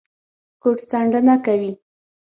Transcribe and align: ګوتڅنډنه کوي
ګوتڅنډنه 0.61 1.35
کوي 1.45 1.73